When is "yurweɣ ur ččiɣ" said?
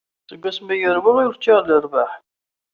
0.81-1.59